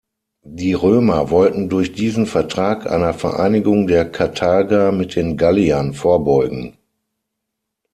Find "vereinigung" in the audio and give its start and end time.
3.13-3.85